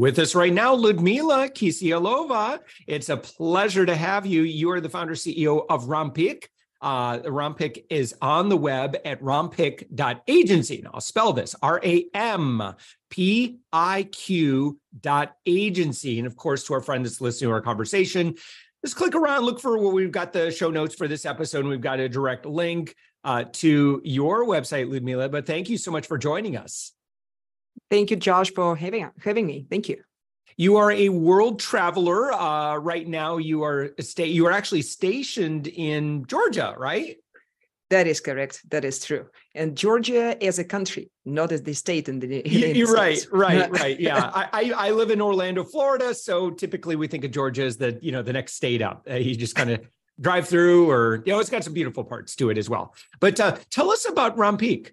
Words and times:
With 0.00 0.18
us 0.18 0.34
right 0.34 0.50
now, 0.50 0.74
Liudmila 0.74 1.50
Kisielova. 1.50 2.60
It's 2.86 3.10
a 3.10 3.18
pleasure 3.18 3.84
to 3.84 3.94
have 3.94 4.24
you. 4.24 4.44
You 4.44 4.70
are 4.70 4.80
the 4.80 4.88
founder 4.88 5.12
CEO 5.12 5.66
of 5.68 5.84
Rampiq. 5.84 6.44
Uh, 6.80 7.18
is 7.90 8.14
on 8.22 8.48
the 8.48 8.56
web 8.56 8.96
at 9.04 9.20
rampiq.agency. 9.20 10.80
Now 10.82 10.92
I'll 10.94 11.02
spell 11.02 11.34
this 11.34 11.54
R 11.60 11.82
A 11.84 12.06
M 12.14 12.74
P 13.10 13.58
I 13.74 14.04
Q 14.04 14.80
dot 14.98 15.36
agency. 15.44 16.16
And 16.16 16.26
of 16.26 16.34
course, 16.34 16.64
to 16.64 16.72
our 16.72 16.80
friend 16.80 17.04
that's 17.04 17.20
listening 17.20 17.50
to 17.50 17.52
our 17.52 17.60
conversation, 17.60 18.36
just 18.82 18.96
click 18.96 19.14
around, 19.14 19.44
look 19.44 19.60
for 19.60 19.76
where 19.76 19.92
we've 19.92 20.10
got 20.10 20.32
the 20.32 20.50
show 20.50 20.70
notes 20.70 20.94
for 20.94 21.08
this 21.08 21.26
episode. 21.26 21.58
And 21.58 21.68
we've 21.68 21.82
got 21.82 22.00
a 22.00 22.08
direct 22.08 22.46
link 22.46 22.94
uh, 23.22 23.44
to 23.52 24.00
your 24.02 24.46
website, 24.46 24.88
Liudmila. 24.88 25.30
But 25.30 25.44
thank 25.44 25.68
you 25.68 25.76
so 25.76 25.90
much 25.90 26.06
for 26.06 26.16
joining 26.16 26.56
us. 26.56 26.94
Thank 27.90 28.10
you, 28.10 28.16
Josh, 28.16 28.52
for 28.52 28.76
having 28.76 29.10
having 29.22 29.46
me. 29.46 29.66
Thank 29.68 29.88
you. 29.88 30.02
You 30.56 30.76
are 30.76 30.92
a 30.92 31.08
world 31.08 31.58
traveler. 31.58 32.32
Uh, 32.32 32.76
right 32.76 33.06
now, 33.06 33.38
you 33.38 33.64
are 33.64 33.90
sta- 33.98 34.28
You 34.28 34.46
are 34.46 34.52
actually 34.52 34.82
stationed 34.82 35.66
in 35.66 36.26
Georgia, 36.26 36.74
right? 36.78 37.16
That 37.90 38.06
is 38.06 38.20
correct. 38.20 38.60
That 38.70 38.84
is 38.84 39.04
true. 39.04 39.26
And 39.54 39.76
Georgia 39.76 40.40
as 40.42 40.60
a 40.60 40.64
country, 40.64 41.10
not 41.24 41.50
as 41.50 41.62
the 41.62 41.72
state 41.72 42.08
in 42.08 42.20
the. 42.20 42.38
In 42.38 42.76
You're 42.76 42.92
right, 42.92 43.26
right, 43.32 43.68
right. 43.80 43.98
Yeah, 43.98 44.30
I, 44.32 44.72
I 44.76 44.90
live 44.90 45.10
in 45.10 45.20
Orlando, 45.20 45.64
Florida, 45.64 46.14
so 46.14 46.50
typically 46.50 46.94
we 46.94 47.08
think 47.08 47.24
of 47.24 47.32
Georgia 47.32 47.64
as 47.64 47.76
the 47.76 47.98
you 48.00 48.12
know 48.12 48.22
the 48.22 48.32
next 48.32 48.52
state 48.54 48.82
up. 48.82 49.06
Uh, 49.10 49.14
you 49.14 49.34
just 49.34 49.56
kind 49.56 49.70
of 49.70 49.80
drive 50.20 50.48
through, 50.48 50.88
or 50.88 51.22
you 51.26 51.32
know, 51.32 51.40
it's 51.40 51.50
got 51.50 51.64
some 51.64 51.72
beautiful 51.72 52.04
parts 52.04 52.36
to 52.36 52.50
it 52.50 52.58
as 52.58 52.70
well. 52.70 52.94
But 53.18 53.40
uh, 53.40 53.56
tell 53.70 53.90
us 53.90 54.08
about 54.08 54.36
Rampiq. 54.36 54.92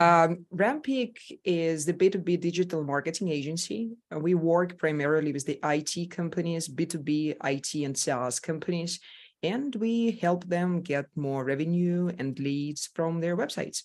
Um, 0.00 0.44
Rampiq 0.52 1.16
is 1.44 1.86
the 1.86 1.92
B2B 1.92 2.40
digital 2.40 2.82
marketing 2.82 3.28
agency. 3.28 3.92
We 4.10 4.34
work 4.34 4.76
primarily 4.76 5.32
with 5.32 5.46
the 5.46 5.60
IT 5.62 6.10
companies, 6.10 6.68
B2B 6.68 7.36
IT 7.44 7.84
and 7.84 7.96
SaaS 7.96 8.40
companies, 8.40 8.98
and 9.42 9.74
we 9.76 10.12
help 10.20 10.44
them 10.44 10.80
get 10.80 11.06
more 11.14 11.44
revenue 11.44 12.10
and 12.18 12.38
leads 12.38 12.88
from 12.94 13.20
their 13.20 13.36
websites. 13.36 13.84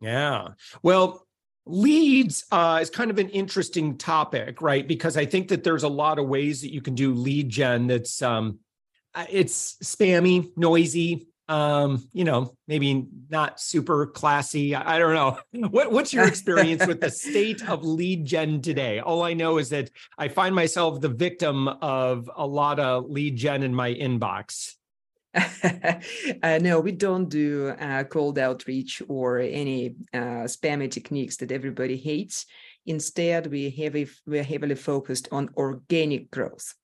Yeah. 0.00 0.48
Well, 0.82 1.26
leads 1.66 2.44
uh, 2.50 2.78
is 2.80 2.90
kind 2.90 3.10
of 3.10 3.18
an 3.18 3.28
interesting 3.28 3.96
topic, 3.96 4.60
right? 4.60 4.88
Because 4.88 5.16
I 5.16 5.26
think 5.26 5.48
that 5.48 5.62
there's 5.62 5.82
a 5.82 5.88
lot 5.88 6.18
of 6.18 6.26
ways 6.26 6.62
that 6.62 6.72
you 6.72 6.80
can 6.80 6.94
do 6.94 7.14
lead 7.14 7.48
gen 7.48 7.86
that's 7.86 8.22
um, 8.22 8.58
uh, 9.14 9.26
it's 9.30 9.76
spammy, 9.84 10.50
noisy, 10.56 11.28
um 11.48 12.06
you 12.12 12.24
know 12.24 12.54
maybe 12.66 13.06
not 13.30 13.58
super 13.60 14.06
classy 14.06 14.74
i, 14.74 14.96
I 14.96 14.98
don't 14.98 15.14
know. 15.14 15.38
What, 15.70 15.92
what's 15.92 16.12
your 16.12 16.26
experience 16.26 16.86
with 16.86 17.00
the 17.00 17.10
state 17.10 17.66
of 17.68 17.84
lead 17.98 18.24
gen 18.24 18.60
today? 18.60 19.00
All 19.00 19.22
i 19.22 19.34
know 19.34 19.58
is 19.58 19.70
that 19.70 19.90
i 20.18 20.28
find 20.28 20.54
myself 20.54 21.00
the 21.00 21.08
victim 21.08 21.68
of 21.68 22.30
a 22.36 22.46
lot 22.46 22.78
of 22.78 23.10
lead 23.10 23.36
gen 23.36 23.62
in 23.62 23.74
my 23.74 23.94
inbox. 23.94 24.74
Uh, 26.42 26.58
no, 26.60 26.80
we 26.80 26.92
don't 26.92 27.28
do 27.28 27.68
uh, 27.68 28.04
cold 28.04 28.38
outreach 28.38 29.02
or 29.08 29.38
any 29.38 29.94
uh, 30.14 30.46
spammy 30.46 30.90
techniques 30.90 31.36
that 31.36 31.52
everybody 31.52 31.96
hates. 31.96 32.46
Instead, 32.86 33.48
we 33.48 33.70
have 33.70 33.96
a, 33.96 34.06
we're 34.26 34.42
heavily 34.42 34.74
focused 34.74 35.28
on 35.32 35.50
organic 35.56 36.30
growth 36.30 36.74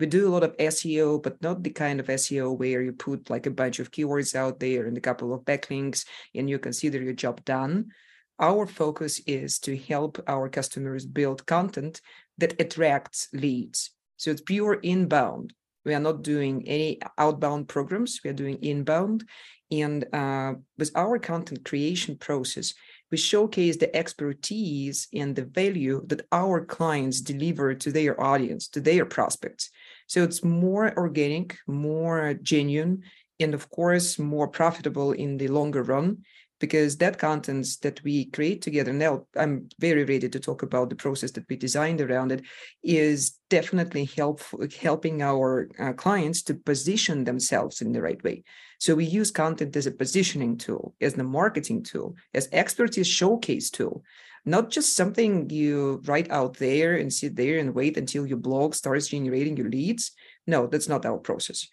we 0.00 0.06
do 0.06 0.26
a 0.26 0.30
lot 0.30 0.42
of 0.42 0.56
SEO, 0.56 1.22
but 1.22 1.40
not 1.42 1.62
the 1.62 1.70
kind 1.70 2.00
of 2.00 2.06
SEO 2.06 2.56
where 2.58 2.80
you 2.80 2.92
put 2.92 3.28
like 3.28 3.44
a 3.44 3.50
bunch 3.50 3.78
of 3.78 3.90
keywords 3.90 4.34
out 4.34 4.58
there 4.58 4.86
and 4.86 4.96
a 4.96 5.00
couple 5.00 5.34
of 5.34 5.44
backlinks 5.44 6.06
and 6.34 6.48
you 6.48 6.58
consider 6.58 7.00
your 7.02 7.12
job 7.12 7.44
done. 7.44 7.90
Our 8.38 8.66
focus 8.66 9.20
is 9.26 9.58
to 9.60 9.76
help 9.76 10.18
our 10.26 10.48
customers 10.48 11.04
build 11.04 11.44
content 11.44 12.00
that 12.38 12.58
attracts 12.58 13.28
leads. 13.34 13.90
So 14.16 14.30
it's 14.30 14.40
pure 14.40 14.74
inbound. 14.82 15.52
We 15.84 15.94
are 15.94 16.00
not 16.00 16.22
doing 16.22 16.66
any 16.66 16.98
outbound 17.18 17.68
programs. 17.68 18.20
We 18.24 18.30
are 18.30 18.34
doing 18.34 18.58
inbound. 18.62 19.28
And 19.70 20.06
uh, 20.14 20.54
with 20.78 20.92
our 20.96 21.18
content 21.18 21.64
creation 21.66 22.16
process, 22.16 22.72
we 23.10 23.18
showcase 23.18 23.76
the 23.76 23.94
expertise 23.94 25.08
and 25.12 25.36
the 25.36 25.44
value 25.44 26.02
that 26.06 26.26
our 26.32 26.64
clients 26.64 27.20
deliver 27.20 27.74
to 27.74 27.92
their 27.92 28.20
audience, 28.20 28.68
to 28.68 28.80
their 28.80 29.04
prospects. 29.04 29.70
So 30.10 30.24
it's 30.24 30.42
more 30.42 30.92
organic, 30.98 31.56
more 31.68 32.34
genuine, 32.34 33.04
and 33.38 33.54
of 33.54 33.70
course, 33.70 34.18
more 34.18 34.48
profitable 34.48 35.12
in 35.12 35.36
the 35.36 35.46
longer 35.46 35.84
run 35.84 36.24
because 36.60 36.96
that 36.98 37.18
content 37.18 37.66
that 37.82 38.02
we 38.04 38.26
create 38.26 38.62
together 38.62 38.92
now 38.92 39.26
i'm 39.36 39.68
very 39.78 40.04
ready 40.04 40.28
to 40.28 40.38
talk 40.38 40.62
about 40.62 40.88
the 40.88 40.96
process 40.96 41.32
that 41.32 41.48
we 41.48 41.56
designed 41.56 42.00
around 42.00 42.30
it 42.30 42.42
is 42.82 43.38
definitely 43.48 44.04
helpful 44.04 44.60
helping 44.80 45.22
our 45.22 45.68
uh, 45.78 45.92
clients 45.94 46.42
to 46.42 46.54
position 46.54 47.24
themselves 47.24 47.80
in 47.80 47.92
the 47.92 48.02
right 48.02 48.22
way 48.22 48.44
so 48.78 48.94
we 48.94 49.04
use 49.04 49.30
content 49.30 49.74
as 49.76 49.86
a 49.86 49.90
positioning 49.90 50.56
tool 50.56 50.94
as 51.00 51.14
the 51.14 51.24
marketing 51.24 51.82
tool 51.82 52.14
as 52.34 52.48
expertise 52.52 53.08
showcase 53.08 53.70
tool 53.70 54.04
not 54.44 54.70
just 54.70 54.96
something 54.96 55.50
you 55.50 56.00
write 56.06 56.30
out 56.30 56.56
there 56.56 56.96
and 56.96 57.12
sit 57.12 57.36
there 57.36 57.58
and 57.58 57.74
wait 57.74 57.96
until 57.96 58.26
your 58.26 58.38
blog 58.38 58.74
starts 58.74 59.08
generating 59.08 59.56
your 59.56 59.68
leads. 59.68 60.12
No, 60.46 60.66
that's 60.66 60.88
not 60.88 61.04
our 61.04 61.18
process. 61.18 61.68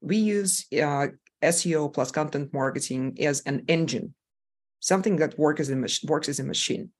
We 0.00 0.16
use 0.16 0.66
uh, 0.72 1.08
SEO 1.42 1.92
plus 1.92 2.10
content 2.10 2.52
marketing 2.52 3.16
as 3.20 3.40
an 3.42 3.64
engine, 3.68 4.14
something 4.82 5.16
that 5.16 5.38
work 5.38 5.60
as 5.60 5.70
a, 5.70 6.06
works 6.06 6.28
as 6.28 6.40
a 6.40 6.44
machine. 6.44 6.90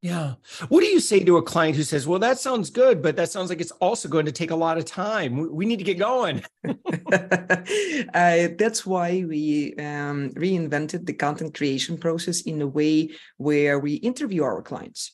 Yeah. 0.00 0.34
What 0.68 0.80
do 0.80 0.86
you 0.86 1.00
say 1.00 1.20
to 1.20 1.38
a 1.38 1.42
client 1.42 1.76
who 1.76 1.82
says, 1.82 2.06
well, 2.06 2.18
that 2.18 2.38
sounds 2.38 2.68
good, 2.68 3.00
but 3.00 3.16
that 3.16 3.30
sounds 3.30 3.48
like 3.48 3.62
it's 3.62 3.70
also 3.80 4.06
going 4.06 4.26
to 4.26 4.32
take 4.32 4.50
a 4.50 4.56
lot 4.56 4.76
of 4.76 4.84
time. 4.84 5.50
We 5.50 5.64
need 5.64 5.78
to 5.78 5.84
get 5.84 5.98
going. 5.98 6.44
uh, 6.66 8.48
that's 8.58 8.84
why 8.84 9.24
we 9.26 9.74
um, 9.78 10.30
reinvented 10.32 11.06
the 11.06 11.14
content 11.14 11.54
creation 11.54 11.96
process 11.96 12.42
in 12.42 12.60
a 12.60 12.66
way 12.66 13.10
where 13.38 13.78
we 13.78 13.94
interview 13.94 14.42
our 14.42 14.60
clients. 14.60 15.12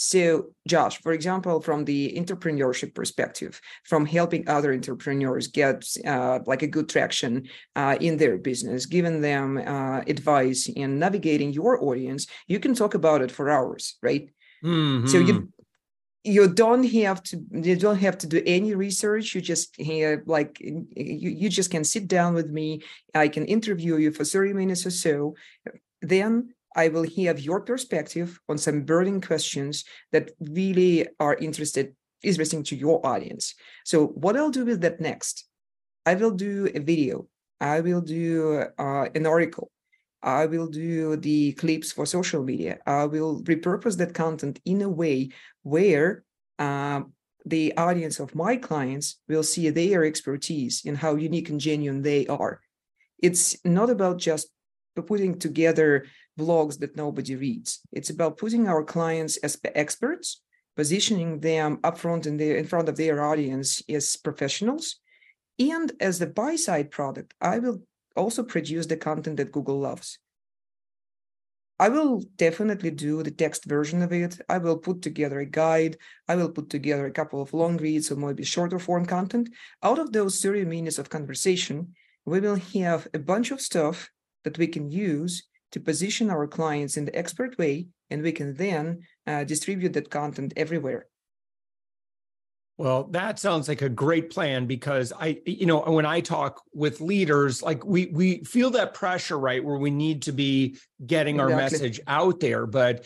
So, 0.00 0.50
Josh, 0.68 1.02
for 1.02 1.12
example, 1.12 1.60
from 1.60 1.84
the 1.84 2.14
entrepreneurship 2.16 2.94
perspective, 2.94 3.60
from 3.82 4.06
helping 4.06 4.48
other 4.48 4.72
entrepreneurs 4.72 5.48
get 5.48 5.84
uh, 6.06 6.38
like 6.46 6.62
a 6.62 6.68
good 6.68 6.88
traction 6.88 7.48
uh, 7.74 7.96
in 8.00 8.16
their 8.16 8.38
business, 8.38 8.86
giving 8.86 9.20
them 9.20 9.58
uh, 9.58 10.02
advice 10.06 10.68
in 10.68 11.00
navigating 11.00 11.52
your 11.52 11.82
audience, 11.82 12.28
you 12.46 12.60
can 12.60 12.74
talk 12.76 12.94
about 12.94 13.22
it 13.22 13.32
for 13.32 13.50
hours, 13.50 13.96
right? 14.00 14.30
Mm-hmm. 14.62 15.08
So 15.08 15.18
you 15.18 15.52
you 16.22 16.46
don't 16.46 16.84
have 16.84 17.20
to 17.24 17.42
you 17.50 17.74
don't 17.74 17.98
have 17.98 18.18
to 18.18 18.28
do 18.28 18.40
any 18.46 18.74
research 18.74 19.34
you 19.34 19.40
just 19.40 19.80
have 19.80 20.20
like 20.26 20.60
you, 20.60 20.86
you 20.94 21.48
just 21.48 21.70
can 21.70 21.84
sit 21.84 22.08
down 22.08 22.34
with 22.34 22.50
me 22.50 22.82
i 23.14 23.28
can 23.28 23.44
interview 23.46 23.96
you 23.96 24.10
for 24.10 24.24
30 24.24 24.52
minutes 24.52 24.84
or 24.84 24.90
so 24.90 25.36
then 26.02 26.52
I 26.76 26.88
will 26.88 27.06
have 27.24 27.40
your 27.40 27.60
perspective 27.60 28.38
on 28.48 28.58
some 28.58 28.82
burning 28.82 29.20
questions 29.20 29.84
that 30.12 30.30
really 30.40 31.06
are 31.18 31.34
interested 31.34 31.94
interesting 32.22 32.64
to 32.64 32.76
your 32.76 33.04
audience. 33.06 33.54
So 33.84 34.08
what 34.08 34.36
I'll 34.36 34.50
do 34.50 34.64
with 34.64 34.80
that 34.80 35.00
next, 35.00 35.46
I 36.04 36.14
will 36.14 36.32
do 36.32 36.68
a 36.74 36.80
video. 36.80 37.28
I 37.60 37.80
will 37.80 38.00
do 38.00 38.64
uh, 38.78 39.06
an 39.14 39.26
article. 39.26 39.70
I 40.22 40.46
will 40.46 40.66
do 40.66 41.16
the 41.16 41.52
clips 41.52 41.92
for 41.92 42.06
social 42.06 42.42
media. 42.42 42.78
I 42.86 43.04
will 43.04 43.40
repurpose 43.42 43.96
that 43.98 44.14
content 44.14 44.60
in 44.64 44.82
a 44.82 44.88
way 44.88 45.30
where 45.62 46.24
uh, 46.58 47.02
the 47.46 47.76
audience 47.76 48.18
of 48.18 48.34
my 48.34 48.56
clients 48.56 49.20
will 49.28 49.44
see 49.44 49.70
their 49.70 50.04
expertise 50.04 50.82
and 50.84 50.96
how 50.96 51.14
unique 51.14 51.50
and 51.50 51.60
genuine 51.60 52.02
they 52.02 52.26
are. 52.26 52.60
It's 53.22 53.56
not 53.64 53.90
about 53.90 54.18
just 54.18 54.48
putting 55.06 55.38
together 55.38 56.06
blogs 56.38 56.78
that 56.78 56.96
nobody 56.96 57.34
reads. 57.36 57.80
It's 57.92 58.10
about 58.10 58.38
putting 58.38 58.68
our 58.68 58.84
clients 58.84 59.36
as 59.38 59.60
experts, 59.74 60.40
positioning 60.76 61.40
them 61.40 61.78
upfront 61.78 62.26
in 62.26 62.40
in 62.40 62.66
front 62.66 62.88
of 62.88 62.96
their 62.96 63.24
audience 63.24 63.82
as 63.88 64.16
professionals. 64.16 65.00
And 65.58 65.92
as 66.00 66.18
the 66.18 66.26
buy 66.26 66.56
side 66.56 66.90
product, 66.90 67.34
I 67.40 67.58
will 67.58 67.82
also 68.14 68.42
produce 68.44 68.86
the 68.86 68.96
content 68.96 69.36
that 69.38 69.52
Google 69.52 69.80
loves. 69.80 70.18
I 71.80 71.88
will 71.88 72.22
definitely 72.36 72.90
do 72.90 73.22
the 73.22 73.30
text 73.30 73.64
version 73.64 74.02
of 74.02 74.12
it. 74.12 74.40
I 74.48 74.58
will 74.58 74.78
put 74.78 75.00
together 75.00 75.38
a 75.38 75.46
guide. 75.46 75.96
I 76.26 76.34
will 76.34 76.50
put 76.50 76.70
together 76.70 77.06
a 77.06 77.12
couple 77.12 77.40
of 77.40 77.54
long 77.54 77.76
reads 77.76 78.10
or 78.10 78.16
maybe 78.16 78.42
shorter 78.44 78.80
form 78.80 79.06
content. 79.06 79.48
Out 79.82 80.00
of 80.00 80.12
those 80.12 80.40
30 80.40 80.64
minutes 80.64 80.98
of 80.98 81.08
conversation, 81.08 81.94
we 82.24 82.40
will 82.40 82.60
have 82.74 83.06
a 83.14 83.18
bunch 83.20 83.52
of 83.52 83.60
stuff 83.60 84.10
that 84.42 84.58
we 84.58 84.66
can 84.66 84.90
use 84.90 85.46
to 85.72 85.80
position 85.80 86.30
our 86.30 86.46
clients 86.46 86.96
in 86.96 87.04
the 87.04 87.16
expert 87.16 87.58
way, 87.58 87.88
and 88.10 88.22
we 88.22 88.32
can 88.32 88.54
then 88.54 89.00
uh, 89.26 89.44
distribute 89.44 89.92
that 89.94 90.10
content 90.10 90.52
everywhere. 90.56 91.06
Well, 92.78 93.08
that 93.10 93.40
sounds 93.40 93.66
like 93.66 93.82
a 93.82 93.88
great 93.88 94.30
plan 94.30 94.66
because 94.66 95.12
I, 95.18 95.40
you 95.44 95.66
know, 95.66 95.80
when 95.80 96.06
I 96.06 96.20
talk 96.20 96.62
with 96.72 97.00
leaders, 97.00 97.60
like 97.60 97.84
we 97.84 98.06
we 98.06 98.44
feel 98.44 98.70
that 98.70 98.94
pressure, 98.94 99.36
right, 99.36 99.64
where 99.64 99.78
we 99.78 99.90
need 99.90 100.22
to 100.22 100.32
be 100.32 100.78
getting 101.04 101.36
exactly. 101.36 101.54
our 101.54 101.60
message 101.60 102.00
out 102.06 102.38
there. 102.38 102.66
But 102.66 103.04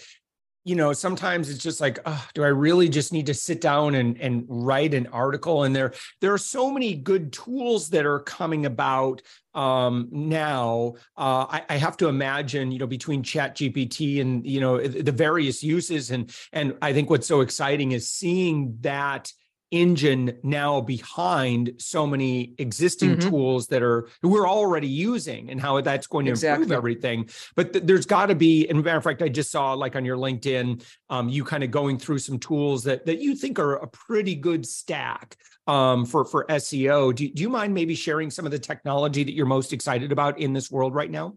you 0.65 0.77
know, 0.77 0.93
sometimes 0.93 1.51
it's 1.51 1.63
just 1.63 1.81
like, 1.81 1.99
oh, 2.07 2.29
do 2.35 2.45
I 2.45 2.49
really 2.49 2.89
just 2.89 3.13
need 3.13 3.27
to 3.27 3.35
sit 3.35 3.61
down 3.61 3.95
and 3.97 4.21
and 4.21 4.45
write 4.49 4.95
an 4.95 5.09
article? 5.09 5.65
And 5.65 5.75
there 5.75 5.93
there 6.21 6.33
are 6.33 6.39
so 6.39 6.71
many 6.71 6.95
good 6.95 7.33
tools 7.33 7.91
that 7.91 8.07
are 8.07 8.21
coming 8.21 8.65
about 8.67 9.23
um, 9.55 10.09
now. 10.13 10.95
Uh, 11.17 11.47
I, 11.49 11.63
I 11.69 11.77
have 11.77 11.97
to 11.99 12.09
imagine, 12.09 12.71
you 12.71 12.79
know, 12.79 12.87
between 12.87 13.23
Chat 13.23 13.57
GPT 13.57 14.21
and 14.21 14.47
you 14.47 14.61
know 14.61 14.79
the 14.81 15.13
various 15.13 15.65
uses, 15.65 16.11
and 16.11 16.33
and 16.53 16.77
I 16.81 16.93
think 16.93 17.11
what's 17.11 17.27
so 17.27 17.41
exciting 17.41 17.93
is 17.93 18.09
seeing 18.09 18.77
that 18.83 19.33
engine 19.73 20.39
now 20.43 20.81
behind 20.81 21.73
so 21.79 22.07
many 22.07 22.55
existing 22.59 23.17
mm-hmm. 23.17 23.29
tools 23.31 23.67
that 23.69 23.83
are 23.83 24.07
we're 24.23 24.49
already 24.49 24.87
using 24.87 25.51
and 25.51 25.61
how 25.61 25.81
that's 25.81 26.07
going 26.07 26.27
to 26.27 26.31
exactly. 26.31 26.65
improve 26.65 26.77
everything 26.77 27.29
but 27.57 27.73
th- 27.73 27.85
there's 27.85 28.05
got 28.05 28.27
to 28.27 28.35
be 28.35 28.69
and 28.69 28.85
matter 28.85 28.99
of 28.99 29.03
fact 29.03 29.23
i 29.23 29.29
just 29.29 29.51
saw 29.51 29.73
like 29.73 29.97
on 29.97 30.05
your 30.05 30.17
linkedin 30.17 30.85
um, 31.09 31.29
you 31.29 31.43
kind 31.43 31.65
of 31.65 31.71
going 31.71 31.99
through 31.99 32.19
some 32.19 32.39
tools 32.39 32.85
that 32.85 33.07
that 33.07 33.19
you 33.19 33.35
think 33.35 33.59
are 33.59 33.77
a 33.77 33.87
pretty 33.89 34.35
good 34.35 34.67
stack 34.67 35.37
um, 35.67 36.05
for 36.05 36.25
for 36.25 36.45
seo 36.47 37.15
do, 37.15 37.29
do 37.29 37.43
you 37.43 37.49
mind 37.49 37.73
maybe 37.73 37.95
sharing 37.95 38.31
some 38.31 38.45
of 38.45 38.53
the 38.53 38.59
technology 38.59 39.25
that 39.25 39.33
you're 39.33 39.47
most 39.47 39.73
excited 39.73 40.13
about 40.13 40.39
in 40.39 40.53
this 40.53 40.71
world 40.71 40.95
right 40.95 41.11
now 41.11 41.35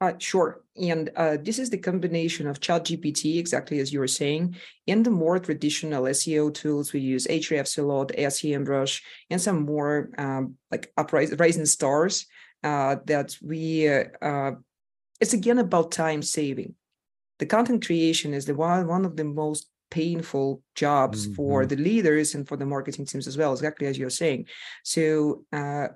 uh, 0.00 0.12
sure. 0.18 0.62
And 0.80 1.10
uh, 1.16 1.38
this 1.40 1.58
is 1.58 1.70
the 1.70 1.78
combination 1.78 2.46
of 2.46 2.60
ChatGPT, 2.60 3.38
exactly 3.38 3.80
as 3.80 3.92
you 3.92 4.00
were 4.00 4.08
saying, 4.08 4.56
and 4.86 5.04
the 5.04 5.10
more 5.10 5.38
traditional 5.38 6.04
SEO 6.04 6.52
tools. 6.52 6.92
We 6.92 7.00
use 7.00 7.26
Ahrefs 7.26 7.78
a 7.78 7.82
lot, 7.82 8.12
SEMrush, 8.12 9.00
and 9.30 9.40
some 9.40 9.64
more 9.64 10.10
um, 10.18 10.56
like 10.70 10.92
uprising 10.98 11.66
stars 11.66 12.26
uh, 12.62 12.96
that 13.06 13.36
we, 13.42 13.88
uh, 13.88 14.04
uh, 14.20 14.52
it's 15.20 15.32
again 15.32 15.58
about 15.58 15.92
time 15.92 16.22
saving. 16.22 16.74
The 17.38 17.46
content 17.46 17.84
creation 17.86 18.34
is 18.34 18.44
the 18.44 18.54
one, 18.54 18.86
one 18.86 19.06
of 19.06 19.16
the 19.16 19.24
most 19.24 19.70
painful 19.90 20.62
jobs 20.74 21.24
mm-hmm. 21.24 21.34
for 21.34 21.64
the 21.64 21.76
leaders 21.76 22.34
and 22.34 22.46
for 22.46 22.56
the 22.56 22.66
marketing 22.66 23.06
teams 23.06 23.26
as 23.26 23.38
well, 23.38 23.52
exactly 23.52 23.86
as 23.86 23.96
you're 23.96 24.10
saying. 24.10 24.46
So, 24.84 25.44
uh, 25.52 25.88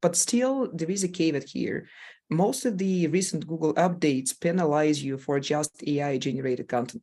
but 0.00 0.16
still, 0.16 0.68
there 0.72 0.90
is 0.90 1.04
a 1.04 1.08
caveat 1.08 1.44
here 1.44 1.88
most 2.30 2.64
of 2.64 2.78
the 2.78 3.06
recent 3.08 3.46
Google 3.46 3.74
updates 3.74 4.38
penalize 4.38 5.02
you 5.02 5.18
for 5.18 5.38
just 5.40 5.82
AI 5.86 6.18
generated 6.18 6.68
content. 6.68 7.02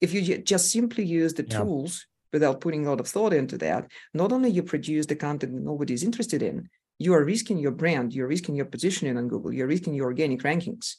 If 0.00 0.12
you 0.14 0.38
just 0.38 0.70
simply 0.70 1.04
use 1.04 1.34
the 1.34 1.46
yeah. 1.46 1.58
tools 1.58 2.06
without 2.32 2.60
putting 2.60 2.86
a 2.86 2.90
lot 2.90 3.00
of 3.00 3.08
thought 3.08 3.32
into 3.32 3.58
that, 3.58 3.90
not 4.14 4.32
only 4.32 4.50
you 4.50 4.62
produce 4.62 5.06
the 5.06 5.16
content 5.16 5.54
that 5.54 5.62
nobody's 5.62 6.02
interested 6.02 6.42
in, 6.42 6.68
you 6.98 7.14
are 7.14 7.24
risking 7.24 7.58
your 7.58 7.72
brand, 7.72 8.12
you're 8.12 8.28
risking 8.28 8.54
your 8.54 8.66
positioning 8.66 9.16
on 9.16 9.28
Google, 9.28 9.52
you're 9.52 9.66
risking 9.66 9.94
your 9.94 10.06
organic 10.06 10.42
rankings. 10.42 10.96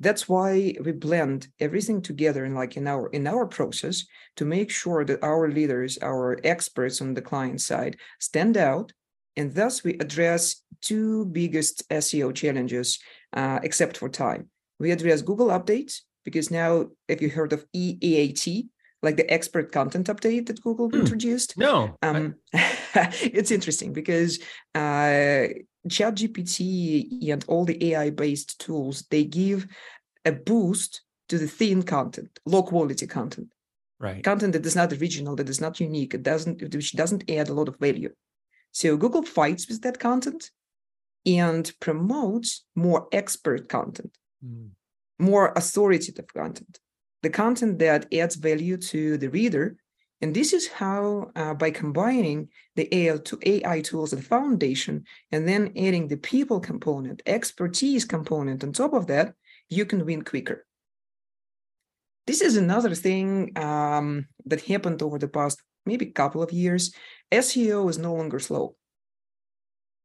That's 0.00 0.28
why 0.28 0.74
we 0.84 0.92
blend 0.92 1.48
everything 1.60 2.02
together 2.02 2.44
in 2.44 2.54
like 2.54 2.76
in 2.76 2.88
our 2.88 3.08
in 3.10 3.26
our 3.26 3.46
process 3.46 4.04
to 4.36 4.44
make 4.44 4.70
sure 4.70 5.04
that 5.04 5.22
our 5.22 5.48
leaders, 5.48 5.98
our 5.98 6.38
experts 6.42 7.00
on 7.00 7.14
the 7.14 7.22
client 7.22 7.60
side 7.60 7.96
stand 8.18 8.56
out 8.56 8.92
and 9.36 9.54
thus 9.54 9.82
we 9.84 9.94
address 9.94 10.62
two 10.80 11.26
biggest 11.26 11.88
SEO 11.88 12.34
challenges, 12.34 12.98
uh, 13.32 13.60
except 13.62 13.96
for 13.96 14.08
time. 14.08 14.48
We 14.78 14.90
address 14.90 15.22
Google 15.22 15.48
updates 15.48 16.00
because 16.24 16.50
now, 16.50 16.86
if 17.08 17.22
you 17.22 17.30
heard 17.30 17.52
of 17.52 17.64
EAT, 17.72 18.66
like 19.02 19.16
the 19.16 19.32
expert 19.32 19.72
content 19.72 20.06
update 20.06 20.46
that 20.46 20.62
Google 20.62 20.90
mm, 20.90 21.00
introduced, 21.00 21.56
no, 21.56 21.96
um, 22.02 22.34
I... 22.54 23.08
it's 23.22 23.50
interesting 23.50 23.92
because 23.92 24.38
uh, 24.74 25.48
ChatGPT 25.88 27.30
and 27.30 27.44
all 27.48 27.64
the 27.64 27.92
AI-based 27.92 28.60
tools 28.60 29.04
they 29.10 29.24
give 29.24 29.66
a 30.24 30.32
boost 30.32 31.02
to 31.28 31.38
the 31.38 31.48
thin 31.48 31.82
content, 31.82 32.38
low 32.46 32.62
quality 32.62 33.06
content, 33.06 33.52
right? 33.98 34.22
Content 34.22 34.52
that 34.52 34.66
is 34.66 34.76
not 34.76 34.92
original, 34.92 35.34
that 35.36 35.48
is 35.48 35.60
not 35.60 35.80
unique, 35.80 36.14
it 36.14 36.22
doesn't, 36.22 36.62
which 36.62 36.92
doesn't 36.92 37.28
add 37.30 37.48
a 37.48 37.54
lot 37.54 37.68
of 37.68 37.78
value. 37.78 38.12
So 38.72 38.96
Google 38.96 39.22
fights 39.22 39.68
with 39.68 39.82
that 39.82 39.98
content 39.98 40.50
and 41.24 41.70
promotes 41.80 42.64
more 42.74 43.06
expert 43.12 43.68
content, 43.68 44.16
mm. 44.44 44.70
more 45.18 45.52
authoritative 45.54 46.26
content, 46.34 46.80
the 47.22 47.30
content 47.30 47.78
that 47.78 48.12
adds 48.12 48.34
value 48.34 48.76
to 48.78 49.18
the 49.18 49.28
reader. 49.28 49.76
And 50.20 50.34
this 50.34 50.52
is 50.52 50.68
how, 50.68 51.30
uh, 51.36 51.54
by 51.54 51.70
combining 51.70 52.48
the 52.76 52.92
AI, 52.94 53.18
to 53.18 53.38
AI 53.44 53.80
tools 53.80 54.12
the 54.12 54.22
foundation 54.22 55.04
and 55.30 55.46
then 55.46 55.72
adding 55.76 56.08
the 56.08 56.16
people 56.16 56.60
component, 56.60 57.22
expertise 57.26 58.04
component 58.04 58.64
on 58.64 58.72
top 58.72 58.94
of 58.94 59.06
that, 59.08 59.34
you 59.68 59.84
can 59.84 60.06
win 60.06 60.22
quicker. 60.22 60.64
This 62.26 62.40
is 62.40 62.56
another 62.56 62.94
thing 62.94 63.52
um, 63.56 64.26
that 64.46 64.62
happened 64.62 65.02
over 65.02 65.18
the 65.18 65.28
past 65.28 65.60
maybe 65.84 66.06
couple 66.06 66.42
of 66.42 66.52
years. 66.52 66.94
SEO 67.32 67.88
is 67.88 67.98
no 67.98 68.14
longer 68.14 68.38
slow. 68.38 68.76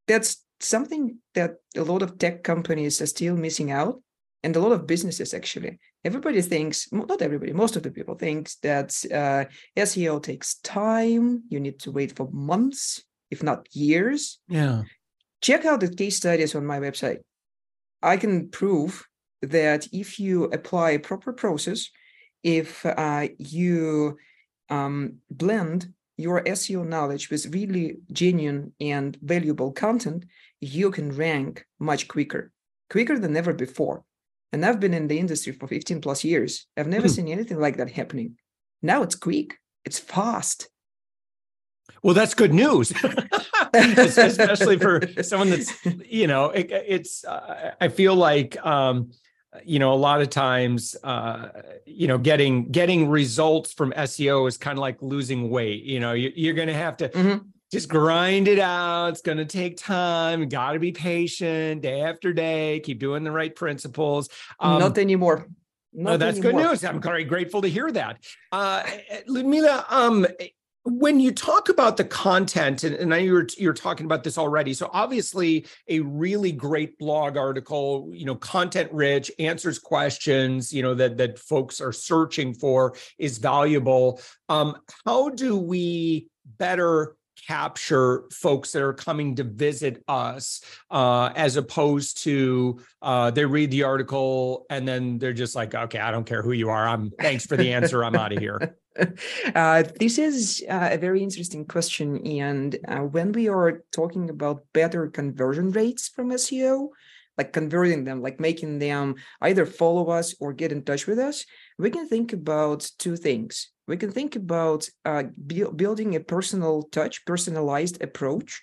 That's 0.06 0.44
something 0.60 1.18
that 1.34 1.56
a 1.76 1.82
lot 1.82 2.02
of 2.02 2.18
tech 2.18 2.42
companies 2.42 3.00
are 3.00 3.06
still 3.06 3.36
missing 3.36 3.70
out, 3.70 4.02
and 4.42 4.56
a 4.56 4.60
lot 4.60 4.72
of 4.72 4.86
businesses 4.86 5.34
actually. 5.34 5.78
Everybody 6.04 6.40
thinks, 6.42 6.90
not 6.92 7.22
everybody, 7.22 7.52
most 7.52 7.76
of 7.76 7.82
the 7.82 7.90
people 7.90 8.14
think 8.14 8.50
that 8.62 8.90
uh, 9.12 9.44
SEO 9.76 10.22
takes 10.22 10.58
time. 10.60 11.42
You 11.48 11.60
need 11.60 11.78
to 11.80 11.90
wait 11.90 12.16
for 12.16 12.28
months, 12.32 13.02
if 13.30 13.42
not 13.42 13.66
years. 13.72 14.38
Yeah. 14.48 14.82
Check 15.42 15.64
out 15.64 15.80
the 15.80 15.94
case 15.94 16.16
studies 16.16 16.54
on 16.54 16.64
my 16.64 16.80
website. 16.80 17.18
I 18.02 18.16
can 18.16 18.48
prove 18.48 19.06
that 19.42 19.88
if 19.92 20.18
you 20.18 20.44
apply 20.44 20.90
a 20.92 20.98
proper 20.98 21.32
process, 21.32 21.90
if 22.42 22.86
uh, 22.86 23.28
you 23.38 24.16
um, 24.70 25.16
blend 25.30 25.92
your 26.18 26.42
SEO 26.42 26.86
knowledge 26.86 27.30
with 27.30 27.54
really 27.54 27.96
genuine 28.12 28.72
and 28.80 29.16
valuable 29.22 29.72
content, 29.72 30.24
you 30.60 30.90
can 30.90 31.12
rank 31.12 31.64
much 31.78 32.08
quicker, 32.08 32.50
quicker 32.90 33.18
than 33.18 33.36
ever 33.36 33.54
before. 33.54 34.04
And 34.52 34.66
I've 34.66 34.80
been 34.80 34.94
in 34.94 35.06
the 35.06 35.18
industry 35.18 35.52
for 35.52 35.68
15 35.68 36.00
plus 36.00 36.24
years. 36.24 36.66
I've 36.76 36.88
never 36.88 37.06
hmm. 37.06 37.14
seen 37.14 37.28
anything 37.28 37.60
like 37.60 37.76
that 37.76 37.92
happening. 37.92 38.36
Now 38.82 39.02
it's 39.02 39.14
quick, 39.14 39.58
it's 39.84 39.98
fast. 39.98 40.68
Well, 42.02 42.14
that's 42.14 42.34
good 42.34 42.52
news, 42.52 42.92
especially 43.74 44.78
for 44.78 45.00
someone 45.22 45.50
that's, 45.50 45.72
you 46.04 46.26
know, 46.26 46.50
it, 46.50 46.70
it's, 46.70 47.24
uh, 47.24 47.74
I 47.80 47.88
feel 47.88 48.14
like, 48.14 48.56
um, 48.64 49.12
you 49.64 49.78
know 49.78 49.92
a 49.92 49.96
lot 49.96 50.20
of 50.20 50.28
times 50.28 50.94
uh 51.04 51.48
you 51.86 52.06
know 52.06 52.18
getting 52.18 52.70
getting 52.70 53.08
results 53.08 53.72
from 53.72 53.92
seo 53.92 54.46
is 54.46 54.56
kind 54.56 54.78
of 54.78 54.82
like 54.82 55.00
losing 55.00 55.48
weight 55.48 55.82
you 55.84 56.00
know 56.00 56.12
you, 56.12 56.52
going 56.52 56.68
to 56.68 56.74
have 56.74 56.96
to 56.96 57.08
mm-hmm. 57.08 57.38
just 57.72 57.88
grind 57.88 58.46
it 58.46 58.58
out 58.58 59.08
it's 59.08 59.22
going 59.22 59.38
to 59.38 59.46
take 59.46 59.76
time 59.76 60.48
got 60.48 60.72
to 60.72 60.78
be 60.78 60.92
patient 60.92 61.80
day 61.80 62.02
after 62.02 62.32
day 62.32 62.80
keep 62.80 62.98
doing 62.98 63.24
the 63.24 63.30
right 63.30 63.54
principles 63.54 64.28
um, 64.60 64.78
not 64.78 64.98
anymore 64.98 65.46
not 65.94 66.18
that's 66.18 66.38
anymore. 66.38 66.60
good 66.60 66.68
news 66.68 66.84
i'm 66.84 67.00
very 67.00 67.24
grateful 67.24 67.62
to 67.62 67.68
hear 67.68 67.90
that 67.90 68.22
uh 68.52 68.82
liudmila 69.28 69.84
um 69.90 70.26
when 70.88 71.20
you 71.20 71.30
talk 71.32 71.68
about 71.68 71.98
the 71.98 72.04
content 72.04 72.82
and, 72.82 72.94
and 73.12 73.24
you're 73.24 73.46
you're 73.58 73.74
talking 73.74 74.06
about 74.06 74.24
this 74.24 74.38
already 74.38 74.72
so 74.72 74.88
obviously 74.92 75.66
a 75.88 76.00
really 76.00 76.50
great 76.50 76.98
blog 76.98 77.36
article 77.36 78.08
you 78.12 78.24
know 78.24 78.34
content 78.36 78.90
rich 78.92 79.30
answers 79.38 79.78
questions 79.78 80.72
you 80.72 80.82
know 80.82 80.94
that 80.94 81.18
that 81.18 81.38
folks 81.38 81.80
are 81.80 81.92
searching 81.92 82.54
for 82.54 82.94
is 83.18 83.38
valuable. 83.38 84.20
Um 84.48 84.76
how 85.04 85.28
do 85.28 85.56
we 85.56 86.28
better 86.58 87.16
capture 87.46 88.24
folks 88.32 88.72
that 88.72 88.82
are 88.82 88.92
coming 88.92 89.36
to 89.36 89.44
visit 89.44 90.02
us 90.08 90.60
uh, 90.90 91.30
as 91.36 91.56
opposed 91.56 92.22
to 92.24 92.80
uh, 93.00 93.30
they 93.30 93.44
read 93.44 93.70
the 93.70 93.84
article 93.84 94.66
and 94.70 94.86
then 94.88 95.18
they're 95.18 95.32
just 95.32 95.54
like 95.54 95.72
okay 95.74 96.00
i 96.00 96.10
don't 96.10 96.24
care 96.24 96.42
who 96.42 96.52
you 96.52 96.68
are. 96.70 96.88
I'm 96.88 97.10
thanks 97.20 97.46
for 97.46 97.56
the 97.56 97.72
answer. 97.72 98.02
I'm 98.02 98.16
out 98.16 98.32
of 98.32 98.38
here 98.38 98.76
uh, 99.54 99.82
this 100.00 100.18
is 100.18 100.64
uh, 100.68 100.90
a 100.92 100.98
very 100.98 101.22
interesting 101.22 101.64
question 101.64 102.24
and 102.26 102.78
uh, 102.88 102.98
when 103.00 103.32
we 103.32 103.48
are 103.48 103.82
talking 103.92 104.30
about 104.30 104.64
better 104.72 105.08
conversion 105.08 105.70
rates 105.70 106.08
from 106.08 106.30
seo 106.30 106.88
like 107.36 107.52
converting 107.52 108.04
them 108.04 108.20
like 108.20 108.40
making 108.40 108.78
them 108.78 109.14
either 109.42 109.64
follow 109.64 110.10
us 110.10 110.34
or 110.40 110.52
get 110.52 110.72
in 110.72 110.82
touch 110.82 111.06
with 111.06 111.18
us 111.18 111.44
we 111.78 111.90
can 111.90 112.08
think 112.08 112.32
about 112.32 112.90
two 112.98 113.16
things 113.16 113.70
we 113.88 113.96
can 113.96 114.12
think 114.12 114.36
about 114.36 114.88
uh, 115.06 115.24
bu- 115.36 115.72
building 115.72 116.14
a 116.14 116.20
personal 116.20 116.82
touch, 116.82 117.24
personalized 117.24 118.02
approach 118.02 118.62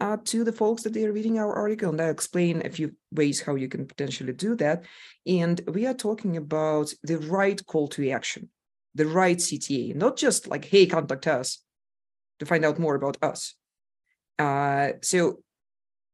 uh, 0.00 0.16
to 0.24 0.42
the 0.44 0.52
folks 0.52 0.82
that 0.82 0.94
they 0.94 1.04
are 1.04 1.12
reading 1.12 1.38
our 1.38 1.54
article. 1.54 1.90
And 1.90 2.00
I'll 2.00 2.10
explain 2.10 2.64
a 2.64 2.70
few 2.70 2.96
ways 3.12 3.42
how 3.42 3.54
you 3.54 3.68
can 3.68 3.86
potentially 3.86 4.32
do 4.32 4.56
that. 4.56 4.84
And 5.26 5.60
we 5.68 5.86
are 5.86 5.94
talking 5.94 6.38
about 6.38 6.92
the 7.02 7.18
right 7.18 7.64
call 7.66 7.86
to 7.88 8.10
action, 8.10 8.48
the 8.94 9.06
right 9.06 9.38
CTA, 9.38 9.94
not 9.94 10.16
just 10.16 10.48
like, 10.48 10.64
hey, 10.64 10.86
contact 10.86 11.26
us 11.26 11.58
to 12.38 12.46
find 12.46 12.64
out 12.64 12.78
more 12.78 12.94
about 12.94 13.16
us. 13.22 13.54
Uh, 14.38 14.92
so 15.02 15.42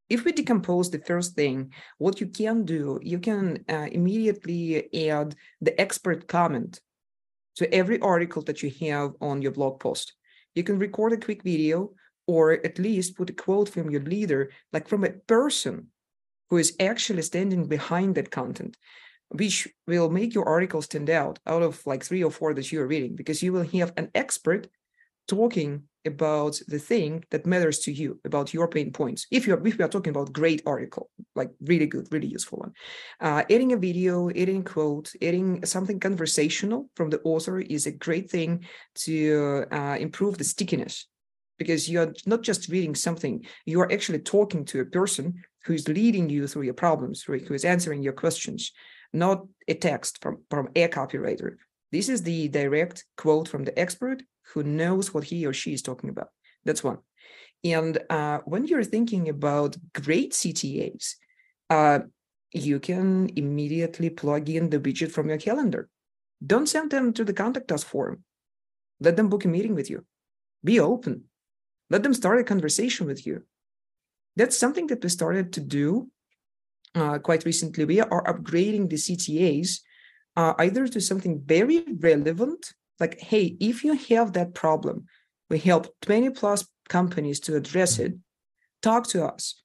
if 0.09 0.25
we 0.25 0.33
decompose 0.33 0.91
the 0.91 0.99
first 1.01 1.35
thing, 1.35 1.73
what 1.99 2.21
you 2.21 2.29
can 2.29 2.65
do, 2.65 2.99
you 3.03 3.19
can 3.19 3.65
uh, 3.69 3.89
immediately 3.93 4.89
add 5.11 5.35
the 5.61 5.79
expert 5.81 6.29
comment 6.29 6.81
to 7.57 7.73
every 7.75 8.01
article 8.01 8.43
that 8.43 8.63
you 8.63 8.71
have 8.89 9.13
on 9.21 9.43
your 9.43 9.53
blog 9.53 9.81
post. 9.81 10.15
You 10.55 10.63
can 10.63 10.79
record 10.79 11.13
a 11.13 11.19
quick 11.19 11.43
video 11.43 11.93
or 12.27 12.53
at 12.53 12.79
least 12.79 13.17
put 13.17 13.31
a 13.31 13.33
quote 13.33 13.69
from 13.69 13.91
your 13.91 14.03
leader, 14.03 14.51
like 14.73 14.87
from 14.89 15.05
a 15.05 15.11
person 15.11 15.89
who 16.51 16.57
is 16.57 16.77
actually 16.81 17.23
standing 17.23 17.67
behind 17.67 18.15
that 18.15 18.31
content, 18.31 18.77
which 19.31 19.69
will 19.87 20.09
make 20.09 20.35
your 20.35 20.49
article 20.49 20.83
stand 20.83 21.11
out 21.11 21.39
out 21.47 21.63
of 21.63 21.85
like 21.87 22.03
three 22.03 22.25
or 22.25 22.31
four 22.31 22.55
that 22.55 22.73
you're 22.73 22.87
reading 22.87 23.15
because 23.15 23.43
you 23.43 23.53
will 23.53 23.65
have 23.65 23.93
an 23.97 24.11
expert 24.15 24.69
talking 25.27 25.83
about 26.07 26.59
the 26.69 26.79
thing 26.79 27.23
that 27.31 27.47
matters 27.47 27.81
to 27.81 27.93
you 27.93 28.19
about 28.25 28.55
your 28.55 28.67
pain 28.67 28.91
points 28.91 29.27
if 29.31 29.47
you're 29.47 29.65
if 29.67 29.77
we 29.77 29.85
are 29.85 29.89
talking 29.89 30.11
about 30.11 30.33
great 30.33 30.63
article 30.65 31.11
like 31.35 31.51
really 31.61 31.87
good 31.87 32.09
really 32.11 32.27
useful 32.27 32.59
one. 32.59 32.73
Uh, 33.21 33.43
adding 33.51 33.73
a 33.73 33.77
video 33.77 34.31
adding 34.31 34.65
quote 34.65 35.13
adding 35.21 35.65
something 35.65 36.01
conversational 36.01 36.89
from 36.95 37.11
the 37.11 37.21
author 37.23 37.61
is 37.61 37.87
a 37.87 37.93
great 37.93 38.31
thing 38.31 38.65
to 38.95 39.65
uh, 39.71 39.97
improve 40.01 40.39
the 40.39 40.45
stickiness 40.45 41.07
because 41.59 41.91
you're 41.91 42.15
not 42.25 42.43
just 42.43 42.69
reading 42.69 42.95
something 42.95 43.45
you 43.67 43.81
are 43.81 43.93
actually 43.93 44.21
talking 44.21 44.65
to 44.65 44.81
a 44.81 44.87
person 44.87 45.35
who 45.65 45.75
is 45.75 45.89
leading 45.89 46.31
you 46.31 46.47
through 46.47 46.63
your 46.63 46.75
problems 46.75 47.23
who 47.23 47.35
is 47.35 47.65
answering 47.65 48.03
your 48.03 48.15
questions 48.15 48.73
not 49.13 49.47
a 49.67 49.75
text 49.75 50.21
from 50.23 50.43
from 50.51 50.69
a 50.77 50.89
copywriter 50.89 51.57
this 51.91 52.09
is 52.09 52.23
the 52.23 52.49
direct 52.49 53.05
quote 53.17 53.49
from 53.49 53.65
the 53.65 53.79
expert 53.79 54.23
who 54.53 54.63
knows 54.63 55.15
what 55.15 55.25
he 55.25 55.47
or 55.47 55.53
she 55.53 55.73
is 55.73 55.83
talking 55.83 56.11
about. 56.11 56.29
That's 56.65 56.85
one. 56.85 56.99
And 57.65 57.99
uh, 58.11 58.39
when 58.45 58.67
you're 58.67 58.85
thinking 58.85 59.29
about 59.29 59.77
great 59.95 60.33
CTAs, 60.33 61.15
uh, 61.71 62.01
you 62.53 62.79
can 62.79 63.31
immediately 63.37 64.11
plug 64.11 64.49
in 64.49 64.71
the 64.71 64.79
widget 64.79 65.11
from 65.11 65.29
your 65.29 65.39
calendar. 65.39 65.89
Don't 66.45 66.69
send 66.69 66.91
them 66.91 67.13
to 67.15 67.25
the 67.25 67.33
contact 67.33 67.73
us 67.73 67.85
form. 67.85 68.23
Let 69.01 69.17
them 69.17 69.29
book 69.29 69.45
a 69.45 69.49
meeting 69.49 69.75
with 69.75 69.91
you. 69.91 70.05
Be 70.63 70.81
open. 70.81 71.25
Let 71.91 72.03
them 72.03 72.15
start 72.15 72.41
a 72.41 72.45
conversation 72.45 73.07
with 73.07 73.27
you. 73.27 73.43
That's 74.37 74.57
something 74.57 74.87
that 74.89 75.03
we 75.03 75.09
started 75.09 75.55
to 75.55 75.61
do 75.61 76.11
uh, 76.95 77.19
quite 77.19 77.45
recently. 77.45 77.85
We 77.85 78.01
are 78.01 78.25
upgrading 78.25 78.91
the 78.91 78.97
CTAs 78.97 79.81
uh, 80.39 80.55
either 80.59 80.87
to 80.87 81.01
something 81.01 81.43
very 81.45 81.85
relevant 81.99 82.73
like 83.01 83.21
hey 83.21 83.57
if 83.61 83.85
you 83.85 83.95
have 83.95 84.33
that 84.33 84.55
problem 84.55 85.07
we 85.51 85.59
help 85.59 85.87
20 86.03 86.31
plus 86.31 86.67
companies 86.89 87.41
to 87.41 87.57
address 87.57 87.99
it 87.99 88.15
talk 88.81 89.07
to 89.09 89.27
us 89.27 89.63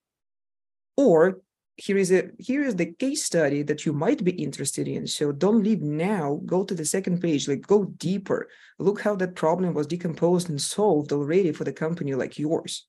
or 0.97 1.41
here 1.75 1.97
is 1.97 2.11
a 2.11 2.29
here 2.39 2.63
is 2.63 2.75
the 2.75 2.91
case 2.93 3.23
study 3.23 3.61
that 3.63 3.85
you 3.85 3.93
might 3.93 4.23
be 4.23 4.31
interested 4.31 4.87
in 4.87 5.05
so 5.05 5.31
don't 5.31 5.63
leave 5.63 5.81
now 5.81 6.41
go 6.45 6.63
to 6.63 6.73
the 6.73 6.85
second 6.85 7.21
page 7.21 7.47
like 7.47 7.67
go 7.67 7.85
deeper 7.97 8.49
look 8.79 9.01
how 9.01 9.15
that 9.15 9.35
problem 9.35 9.73
was 9.73 9.87
decomposed 9.87 10.49
and 10.49 10.61
solved 10.61 11.11
already 11.11 11.51
for 11.51 11.63
the 11.63 11.73
company 11.73 12.13
like 12.15 12.39
yours 12.39 12.87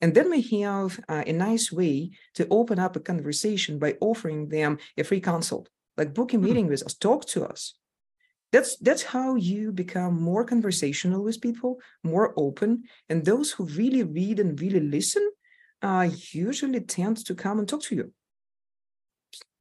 and 0.00 0.14
then 0.14 0.30
we 0.30 0.42
have 0.42 1.00
uh, 1.08 1.24
a 1.26 1.32
nice 1.32 1.72
way 1.72 2.10
to 2.34 2.46
open 2.50 2.78
up 2.78 2.96
a 2.96 3.00
conversation 3.00 3.78
by 3.78 3.96
offering 4.00 4.48
them 4.48 4.78
a 4.96 5.04
free 5.04 5.20
consult 5.20 5.68
like 5.96 6.14
book 6.14 6.32
a 6.32 6.36
hmm. 6.36 6.44
meeting 6.44 6.66
with 6.66 6.82
us 6.82 6.94
talk 6.94 7.24
to 7.26 7.44
us 7.44 7.74
that's 8.52 8.76
that's 8.76 9.02
how 9.02 9.34
you 9.34 9.72
become 9.72 10.20
more 10.20 10.44
conversational 10.44 11.22
with 11.22 11.40
people 11.40 11.78
more 12.02 12.32
open 12.36 12.84
and 13.08 13.24
those 13.24 13.50
who 13.52 13.64
really 13.64 14.02
read 14.02 14.40
and 14.40 14.60
really 14.60 14.80
listen 14.80 15.30
uh, 15.82 16.08
usually 16.32 16.80
tend 16.80 17.16
to 17.24 17.34
come 17.34 17.58
and 17.58 17.68
talk 17.68 17.82
to 17.82 17.94
you 17.94 18.12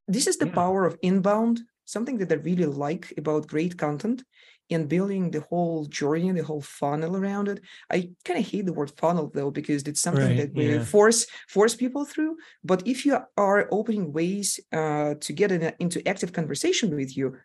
this 0.08 0.28
is 0.28 0.38
the 0.38 0.48
yeah. 0.48 0.54
power 0.54 0.86
of 0.86 0.98
inbound 1.02 1.62
something 1.86 2.18
that 2.18 2.32
i 2.32 2.36
really 2.36 2.66
like 2.66 3.14
about 3.18 3.48
great 3.48 3.78
content 3.78 4.24
and 4.70 4.90
building 4.90 5.32
the 5.32 5.42
whole 5.42 5.86
journey 5.86 6.32
the 6.32 6.44
whole 6.44 6.62
funnel 6.62 7.16
around 7.16 7.48
it 7.48 7.62
i 7.92 8.10
kind 8.24 8.40
of 8.40 8.48
hate 8.48 8.66
the 8.66 8.74
word 8.74 8.92
funnel 8.98 9.32
though 9.34 9.52
because 9.52 9.84
it's 9.84 10.02
something 10.02 10.28
right, 10.28 10.38
that 10.38 10.54
we 10.54 10.74
yeah. 10.74 10.84
force 10.84 11.28
force 11.48 11.76
people 11.76 12.06
through 12.06 12.36
but 12.64 12.86
if 12.88 13.06
you 13.06 13.18
are 13.38 13.68
opening 13.72 14.12
ways 14.12 14.60
uh, 14.74 15.14
to 15.20 15.34
get 15.34 15.52
in 15.52 15.62
a, 15.64 15.74
into 15.80 16.06
active 16.08 16.34
conversation 16.34 16.96
with 16.96 17.16
you 17.16 17.36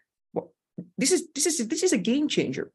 this 0.96 1.12
is 1.12 1.28
this 1.34 1.46
is 1.46 1.68
this 1.68 1.82
is 1.82 1.92
a 1.92 1.98
game 1.98 2.28
changer. 2.28 2.70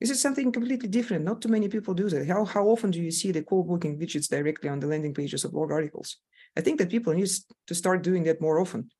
This 0.00 0.10
is 0.10 0.22
something 0.22 0.52
completely 0.52 0.88
different. 0.88 1.24
Not 1.24 1.42
too 1.42 1.48
many 1.48 1.68
people 1.68 1.94
do 1.94 2.08
that. 2.08 2.26
How 2.26 2.44
how 2.44 2.66
often 2.68 2.90
do 2.90 3.00
you 3.00 3.10
see 3.10 3.32
the 3.32 3.42
call 3.42 3.64
booking 3.64 3.98
widgets 3.98 4.28
directly 4.28 4.68
on 4.68 4.80
the 4.80 4.86
landing 4.86 5.14
pages 5.14 5.44
of 5.44 5.52
blog 5.52 5.70
articles? 5.70 6.16
I 6.56 6.60
think 6.60 6.78
that 6.78 6.90
people 6.90 7.12
need 7.12 7.30
to 7.66 7.74
start 7.74 8.02
doing 8.02 8.24
that 8.24 8.40
more 8.40 8.60
often. 8.60 8.90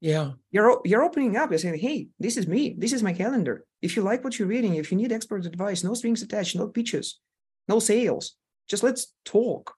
Yeah. 0.00 0.32
You're 0.50 0.80
you're 0.84 1.02
opening 1.02 1.36
up, 1.36 1.50
you're 1.50 1.58
saying, 1.58 1.78
hey, 1.78 2.08
this 2.18 2.36
is 2.36 2.46
me, 2.46 2.74
this 2.76 2.92
is 2.92 3.02
my 3.02 3.12
calendar. 3.12 3.64
If 3.80 3.96
you 3.96 4.02
like 4.02 4.22
what 4.22 4.38
you're 4.38 4.48
reading, 4.48 4.74
if 4.74 4.90
you 4.90 4.96
need 4.96 5.12
expert 5.12 5.46
advice, 5.46 5.84
no 5.84 5.94
strings 5.94 6.22
attached, 6.22 6.56
no 6.56 6.68
pitches, 6.68 7.20
no 7.68 7.78
sales. 7.78 8.36
Just 8.68 8.82
let's 8.82 9.12
talk. 9.24 9.74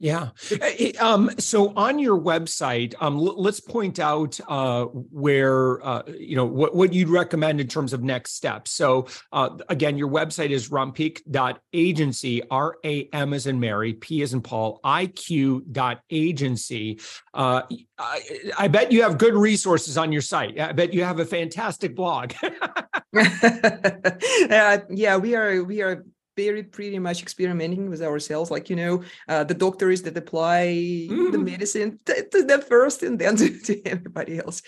Yeah. 0.00 0.28
Eh, 0.60 0.92
um, 1.00 1.28
so 1.38 1.72
on 1.74 1.98
your 1.98 2.20
website, 2.20 2.94
um, 3.00 3.16
l- 3.16 3.34
let's 3.40 3.58
point 3.58 3.98
out 3.98 4.38
uh, 4.46 4.84
where 4.84 5.84
uh, 5.84 6.02
you 6.06 6.36
know 6.36 6.44
what, 6.44 6.76
what 6.76 6.92
you'd 6.92 7.08
recommend 7.08 7.60
in 7.60 7.66
terms 7.66 7.92
of 7.92 8.04
next 8.04 8.36
steps. 8.36 8.70
So 8.70 9.08
uh, 9.32 9.56
again, 9.68 9.98
your 9.98 10.08
website 10.08 10.50
is 10.50 10.68
rampiq.agency, 10.68 12.42
R 12.48 12.76
A 12.84 13.08
M 13.12 13.34
as 13.34 13.48
in 13.48 13.58
Mary, 13.58 13.94
P 13.94 14.22
as 14.22 14.34
in 14.34 14.40
Paul, 14.40 14.78
IQ.agency. 14.84 17.00
Uh, 17.34 17.62
I, 17.98 18.20
I 18.56 18.68
bet 18.68 18.92
you 18.92 19.02
have 19.02 19.18
good 19.18 19.34
resources 19.34 19.98
on 19.98 20.12
your 20.12 20.22
site. 20.22 20.60
I 20.60 20.70
bet 20.72 20.94
you 20.94 21.02
have 21.02 21.18
a 21.18 21.26
fantastic 21.26 21.96
blog. 21.96 22.34
uh, 22.44 22.82
yeah, 24.90 25.16
we 25.16 25.34
are 25.34 25.64
we 25.64 25.82
are 25.82 26.04
very 26.38 26.62
pretty 26.62 27.00
much 27.08 27.18
experimenting 27.26 27.84
with 27.92 28.02
ourselves 28.10 28.48
like 28.54 28.66
you 28.70 28.78
know 28.82 28.94
uh, 29.32 29.44
the 29.50 29.58
doctors 29.66 30.00
that 30.02 30.16
apply 30.22 30.62
mm. 31.10 31.32
the 31.34 31.42
medicine 31.52 31.90
to, 32.06 32.14
to, 32.32 32.38
them 32.50 32.62
first 32.74 33.02
and 33.06 33.18
then 33.18 33.34
to, 33.40 33.48
to 33.66 33.74
everybody 33.94 34.34
else 34.44 34.58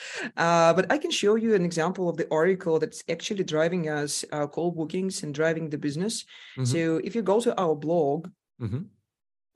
uh, 0.45 0.73
but 0.77 0.85
i 0.95 0.97
can 0.99 1.13
show 1.23 1.35
you 1.45 1.51
an 1.55 1.65
example 1.71 2.05
of 2.09 2.17
the 2.17 2.29
article 2.43 2.75
that's 2.83 3.03
actually 3.15 3.45
driving 3.55 3.89
us 4.01 4.13
uh, 4.35 4.47
call 4.55 4.71
bookings 4.79 5.23
and 5.23 5.31
driving 5.41 5.67
the 5.71 5.79
business 5.87 6.15
mm-hmm. 6.25 6.65
so 6.65 6.81
if 7.05 7.15
you 7.15 7.23
go 7.23 7.39
to 7.41 7.53
our 7.63 7.77
blog 7.87 8.19
mm-hmm. 8.61 8.83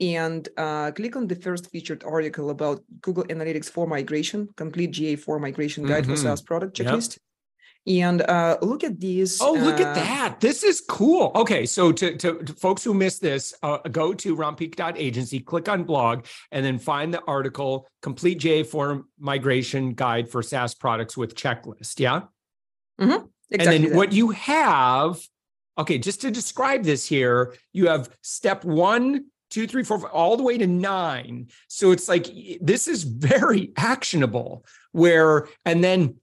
and 0.01 0.43
uh, 0.57 0.89
click 0.99 1.15
on 1.17 1.27
the 1.27 1.39
first 1.47 1.65
featured 1.73 2.03
article 2.05 2.51
about 2.51 2.79
Google 3.01 3.25
Analytics 3.35 3.71
4 3.71 3.87
migration, 3.87 4.49
complete 4.57 4.91
GA4 4.97 5.41
migration 5.41 5.87
guide 5.87 6.05
mm-hmm. 6.05 6.15
for 6.15 6.25
SaaS 6.25 6.43
product 6.43 6.77
checklist. 6.77 7.19
And 7.87 8.23
uh, 8.23 8.57
look 8.63 8.83
at 8.83 8.99
these. 8.99 9.41
Oh, 9.43 9.53
look 9.53 9.79
uh, 9.79 9.85
at 9.85 9.95
that. 9.95 10.41
This 10.41 10.63
is 10.63 10.81
cool. 10.81 11.33
Okay. 11.35 11.67
So, 11.67 11.93
to, 11.93 12.17
to, 12.17 12.43
to 12.43 12.53
folks 12.55 12.83
who 12.83 12.95
missed 12.95 13.21
this, 13.21 13.53
uh, 13.63 13.79
go 13.91 14.15
to 14.15 14.35
rampiq.agency, 14.35 15.41
click 15.41 15.69
on 15.69 15.85
blog, 15.85 16.25
and 16.51 16.65
then 16.65 16.79
find 16.79 17.13
the 17.13 17.23
article 17.27 17.87
Complete 18.01 18.41
GA4 18.41 19.03
Migration 19.19 19.93
Guide 19.95 20.31
for 20.31 20.43
SaaS 20.43 20.75
Products 20.75 21.17
with 21.17 21.35
Checklist. 21.35 22.01
Yeah. 22.01 22.23
Mm-hmm. 23.01 23.27
Exactly 23.51 23.77
and 23.77 23.85
then 23.85 23.91
that. 23.91 23.97
what 23.97 24.13
you 24.13 24.31
have 24.31 25.21
okay, 25.79 25.99
just 25.99 26.21
to 26.23 26.31
describe 26.31 26.85
this 26.85 27.07
here, 27.07 27.55
you 27.73 27.89
have 27.89 28.11
step 28.23 28.65
one, 28.65 29.27
two, 29.51 29.67
three, 29.67 29.83
four, 29.83 29.99
five, 29.99 30.11
all 30.13 30.37
the 30.37 30.43
way 30.43 30.59
to 30.59 30.67
nine. 30.67 31.49
So 31.69 31.91
it's 31.91 32.09
like 32.09 32.27
this 32.61 32.89
is 32.89 33.03
very 33.03 33.73
actionable. 33.77 34.65
Where 34.93 35.49
and 35.65 35.83
then 35.83 36.17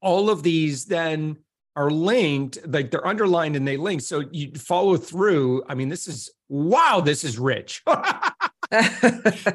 all 0.00 0.30
of 0.30 0.42
these 0.42 0.86
then 0.86 1.36
are 1.76 1.90
linked, 1.90 2.58
like 2.66 2.90
they're 2.90 3.06
underlined 3.06 3.56
and 3.56 3.66
they 3.66 3.76
link. 3.76 4.00
So 4.00 4.24
you 4.30 4.52
follow 4.52 4.96
through. 4.96 5.64
I 5.68 5.74
mean, 5.74 5.88
this 5.88 6.08
is 6.08 6.30
wow, 6.48 7.00
this 7.02 7.24
is 7.24 7.38
rich. 7.38 7.82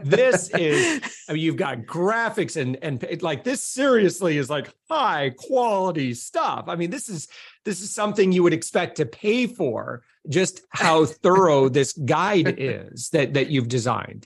this 0.03 0.49
is 0.49 1.01
I 1.29 1.33
mean, 1.33 1.41
you've 1.41 1.57
got 1.57 1.79
graphics 1.79 2.59
and 2.59 2.77
and 2.81 3.21
like 3.21 3.43
this 3.43 3.63
seriously 3.63 4.37
is 4.37 4.49
like 4.49 4.73
high 4.89 5.31
quality 5.37 6.13
stuff. 6.13 6.65
I 6.67 6.75
mean, 6.75 6.89
this 6.89 7.09
is 7.09 7.27
this 7.63 7.81
is 7.81 7.91
something 7.93 8.31
you 8.31 8.43
would 8.43 8.53
expect 8.53 8.97
to 8.97 9.05
pay 9.05 9.47
for. 9.47 10.03
Just 10.27 10.61
how 10.69 11.05
thorough 11.05 11.69
this 11.77 11.93
guide 11.93 12.55
is 12.57 13.09
that 13.09 13.33
that 13.33 13.49
you've 13.49 13.67
designed. 13.67 14.25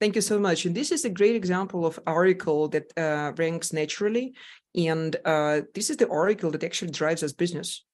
Thank 0.00 0.16
you 0.16 0.20
so 0.20 0.38
much. 0.38 0.66
And 0.66 0.74
this 0.74 0.90
is 0.90 1.04
a 1.04 1.10
great 1.10 1.36
example 1.36 1.86
of 1.86 1.98
article 2.08 2.66
that 2.68 2.92
uh, 2.96 3.32
ranks 3.36 3.72
naturally, 3.72 4.34
and 4.74 5.16
uh, 5.24 5.62
this 5.74 5.90
is 5.90 5.96
the 5.96 6.08
article 6.08 6.50
that 6.50 6.64
actually 6.64 6.90
drives 6.90 7.22
us 7.22 7.32
business. 7.32 7.84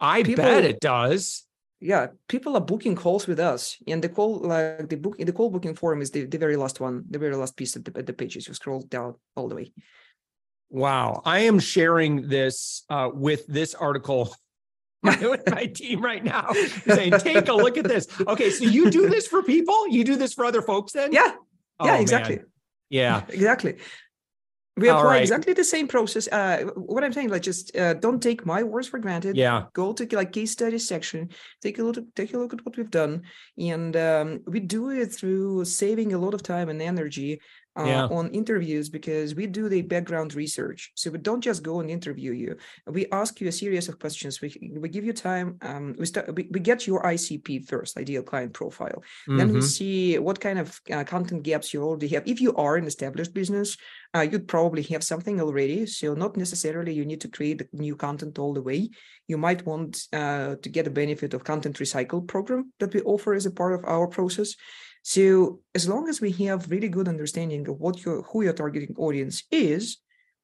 I 0.00 0.22
People, 0.22 0.44
bet 0.44 0.64
it 0.64 0.80
does. 0.80 1.46
Yeah 1.80 2.08
people 2.28 2.54
are 2.54 2.60
booking 2.60 2.94
calls 2.94 3.26
with 3.26 3.40
us 3.40 3.76
and 3.88 4.02
the 4.02 4.08
call 4.08 4.38
like 4.38 4.88
the 4.88 4.96
book 4.96 5.16
the 5.18 5.32
call 5.32 5.50
booking 5.50 5.74
form 5.74 6.00
is 6.00 6.12
the, 6.12 6.26
the 6.26 6.38
very 6.38 6.54
last 6.54 6.80
one 6.80 7.02
the 7.10 7.18
very 7.18 7.34
last 7.34 7.56
piece 7.56 7.74
of 7.74 7.82
the, 7.82 7.90
the 7.90 8.12
pages 8.12 8.46
you 8.46 8.54
scroll 8.54 8.82
down 8.82 9.16
all 9.34 9.48
the 9.48 9.56
way. 9.56 9.72
Wow 10.70 11.22
i 11.24 11.40
am 11.40 11.58
sharing 11.58 12.28
this 12.28 12.84
uh, 12.88 13.10
with 13.12 13.46
this 13.48 13.74
article 13.74 14.32
with 15.02 15.42
my 15.50 15.66
team 15.66 16.00
right 16.00 16.22
now 16.22 16.52
saying 16.86 17.14
take 17.18 17.48
a 17.48 17.52
look 17.52 17.76
at 17.76 17.84
this. 17.84 18.06
Okay 18.28 18.50
so 18.50 18.64
you 18.64 18.88
do 18.88 19.08
this 19.08 19.26
for 19.26 19.42
people? 19.42 19.88
You 19.88 20.04
do 20.04 20.14
this 20.14 20.34
for 20.34 20.44
other 20.44 20.62
folks 20.62 20.92
then? 20.92 21.12
Yeah. 21.12 21.32
Yeah 21.82 21.96
oh, 21.96 22.00
exactly. 22.00 22.36
Man. 22.36 22.46
yeah. 22.90 23.22
Exactly 23.28 23.78
we 24.76 24.88
apply 24.88 25.04
right. 25.04 25.20
exactly 25.22 25.52
the 25.52 25.64
same 25.64 25.86
process 25.86 26.28
uh, 26.28 26.64
what 26.76 27.04
i'm 27.04 27.12
saying 27.12 27.28
like 27.28 27.42
just 27.42 27.76
uh, 27.76 27.94
don't 27.94 28.22
take 28.22 28.46
my 28.46 28.62
words 28.62 28.88
for 28.88 28.98
granted 28.98 29.36
yeah 29.36 29.64
go 29.74 29.92
to 29.92 30.06
like 30.16 30.32
case 30.32 30.50
study 30.50 30.78
section 30.78 31.28
take 31.60 31.78
a 31.78 31.82
look 31.82 31.96
take 32.14 32.32
a 32.32 32.38
look 32.38 32.54
at 32.54 32.64
what 32.64 32.76
we've 32.76 32.90
done 32.90 33.22
and 33.58 33.96
um, 33.96 34.40
we 34.46 34.60
do 34.60 34.90
it 34.90 35.06
through 35.06 35.64
saving 35.64 36.14
a 36.14 36.18
lot 36.18 36.34
of 36.34 36.42
time 36.42 36.68
and 36.68 36.80
energy 36.80 37.40
uh, 37.78 37.84
yeah. 37.84 38.04
on 38.06 38.28
interviews 38.30 38.88
because 38.88 39.34
we 39.34 39.46
do 39.46 39.68
the 39.68 39.82
background 39.82 40.34
research. 40.34 40.92
So 40.94 41.10
we 41.10 41.18
don't 41.18 41.40
just 41.40 41.62
go 41.62 41.80
and 41.80 41.90
interview 41.90 42.32
you. 42.32 42.56
We 42.86 43.06
ask 43.10 43.40
you 43.40 43.48
a 43.48 43.52
series 43.52 43.88
of 43.88 43.98
questions. 43.98 44.40
We, 44.40 44.54
we 44.78 44.88
give 44.88 45.04
you 45.04 45.12
time. 45.12 45.56
Um, 45.62 45.94
we 45.98 46.06
start. 46.06 46.34
We, 46.34 46.48
we 46.50 46.60
get 46.60 46.86
your 46.86 47.02
ICP 47.02 47.66
first, 47.68 47.96
ideal 47.96 48.22
client 48.22 48.52
profile. 48.52 49.02
Mm-hmm. 49.28 49.36
Then 49.38 49.48
we 49.48 49.60
mm-hmm. 49.60 49.66
see 49.66 50.18
what 50.18 50.40
kind 50.40 50.58
of 50.58 50.80
uh, 50.90 51.04
content 51.04 51.42
gaps 51.42 51.72
you 51.72 51.82
already 51.82 52.08
have. 52.08 52.24
If 52.26 52.40
you 52.40 52.54
are 52.56 52.76
an 52.76 52.86
established 52.86 53.32
business, 53.32 53.76
uh, 54.14 54.20
you'd 54.20 54.48
probably 54.48 54.82
have 54.82 55.02
something 55.02 55.40
already. 55.40 55.86
So 55.86 56.14
not 56.14 56.36
necessarily 56.36 56.92
you 56.92 57.04
need 57.04 57.22
to 57.22 57.28
create 57.28 57.62
new 57.72 57.96
content 57.96 58.38
all 58.38 58.52
the 58.52 58.62
way. 58.62 58.90
You 59.28 59.38
might 59.38 59.64
want 59.64 60.02
uh, 60.12 60.56
to 60.56 60.68
get 60.68 60.84
the 60.84 60.90
benefit 60.90 61.32
of 61.32 61.44
content 61.44 61.78
recycle 61.78 62.26
program 62.26 62.72
that 62.80 62.92
we 62.92 63.00
offer 63.02 63.32
as 63.34 63.46
a 63.46 63.50
part 63.50 63.72
of 63.72 63.84
our 63.86 64.06
process. 64.06 64.54
So 65.02 65.60
as 65.74 65.88
long 65.88 66.08
as 66.08 66.20
we 66.20 66.30
have 66.46 66.70
really 66.70 66.88
good 66.88 67.08
understanding 67.08 67.68
of 67.68 67.80
what 67.80 68.04
your 68.04 68.22
who 68.22 68.42
your 68.42 68.52
targeting 68.52 68.94
audience 68.96 69.42
is, 69.50 69.98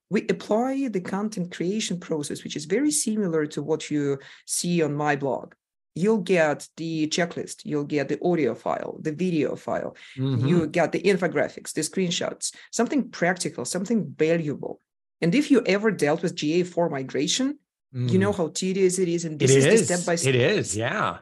we 0.09 0.27
apply 0.27 0.89
the 0.89 1.01
content 1.01 1.51
creation 1.51 1.99
process, 1.99 2.43
which 2.43 2.55
is 2.55 2.65
very 2.65 2.91
similar 2.91 3.45
to 3.47 3.61
what 3.61 3.89
you 3.89 4.19
see 4.45 4.81
on 4.83 4.93
my 4.93 5.15
blog. 5.15 5.53
You'll 5.95 6.19
get 6.21 6.67
the 6.77 7.07
checklist, 7.07 7.61
you'll 7.63 7.83
get 7.83 8.09
the 8.09 8.19
audio 8.23 8.53
file, 8.53 8.97
the 9.01 9.11
video 9.11 9.55
file, 9.55 9.95
mm-hmm. 10.17 10.45
you 10.45 10.67
get 10.67 10.91
the 10.91 11.01
infographics, 11.01 11.73
the 11.73 11.81
screenshots, 11.81 12.53
something 12.71 13.09
practical, 13.09 13.65
something 13.65 14.13
valuable. 14.17 14.81
And 15.21 15.33
if 15.35 15.51
you 15.51 15.61
ever 15.65 15.91
dealt 15.91 16.21
with 16.21 16.35
GA4 16.35 16.89
migration, 16.89 17.59
mm. 17.93 18.09
you 18.09 18.19
know 18.19 18.31
mm. 18.31 18.37
how 18.37 18.47
tedious 18.49 18.99
it 18.99 19.09
is. 19.09 19.25
And 19.25 19.37
this 19.37 19.51
it 19.51 19.57
is, 19.57 19.65
is 19.65 19.87
the 19.87 19.95
step 19.95 20.05
by 20.05 20.15
step. 20.15 20.35
It 20.35 20.39
is, 20.39 20.77
yeah 20.77 21.17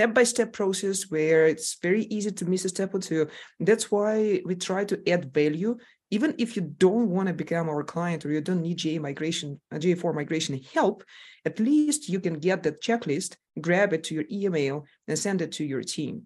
step-by-step 0.00 0.52
process 0.52 1.10
where 1.10 1.46
it's 1.46 1.76
very 1.82 2.04
easy 2.04 2.32
to 2.32 2.44
miss 2.46 2.64
a 2.64 2.68
step 2.68 2.94
or 2.94 2.98
two 2.98 3.26
that's 3.60 3.90
why 3.90 4.40
we 4.46 4.54
try 4.54 4.84
to 4.84 4.96
add 5.08 5.32
value 5.32 5.76
even 6.10 6.34
if 6.38 6.56
you 6.56 6.62
don't 6.62 7.08
want 7.08 7.28
to 7.28 7.34
become 7.34 7.68
our 7.68 7.84
client 7.84 8.26
or 8.26 8.32
you 8.32 8.40
don't 8.40 8.62
need 8.62 8.78
GA 8.78 8.98
migration, 8.98 9.60
GA4 9.72 10.14
migration 10.14 10.60
help, 10.74 11.04
at 11.44 11.60
least 11.60 12.08
you 12.08 12.18
can 12.18 12.34
get 12.38 12.64
that 12.64 12.82
checklist, 12.82 13.36
grab 13.60 13.92
it 13.92 14.04
to 14.04 14.14
your 14.14 14.24
email, 14.30 14.86
and 15.06 15.18
send 15.18 15.40
it 15.40 15.52
to 15.52 15.64
your 15.64 15.82
team. 15.82 16.22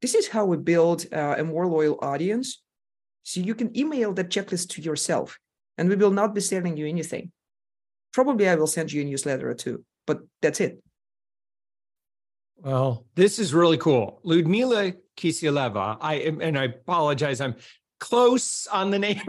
This 0.00 0.14
is 0.14 0.28
how 0.28 0.44
we 0.44 0.56
build 0.56 1.06
uh, 1.12 1.36
a 1.38 1.44
more 1.44 1.66
loyal 1.66 1.98
audience. 2.02 2.62
So 3.24 3.40
you 3.40 3.54
can 3.54 3.76
email 3.76 4.12
that 4.14 4.30
checklist 4.30 4.70
to 4.70 4.82
yourself, 4.82 5.38
and 5.76 5.88
we 5.88 5.96
will 5.96 6.10
not 6.10 6.34
be 6.34 6.40
selling 6.40 6.76
you 6.76 6.86
anything. 6.86 7.32
Probably 8.12 8.48
I 8.48 8.54
will 8.54 8.66
send 8.66 8.92
you 8.92 9.02
a 9.02 9.04
newsletter 9.04 9.50
or 9.50 9.54
two, 9.54 9.84
but 10.06 10.20
that's 10.40 10.60
it. 10.60 10.82
Well, 12.62 13.06
this 13.16 13.38
is 13.38 13.52
really 13.52 13.76
cool. 13.76 14.20
Liudmila 14.24 14.96
Kisieleva. 15.16 15.98
I 16.00 16.14
and 16.14 16.56
I 16.56 16.64
apologize. 16.64 17.40
I'm 17.40 17.56
close 17.98 18.66
on 18.66 18.90
the 18.90 18.98
name. 18.98 19.20